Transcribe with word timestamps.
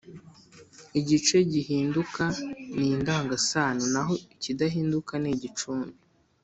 Igice 0.99 1.37
gihinduka 1.51 2.23
ni 2.75 2.87
indangasano 2.95 3.83
naho 3.93 4.13
ikidahinduka 4.33 5.13
ni 5.21 5.29
igicumbi 5.35 5.95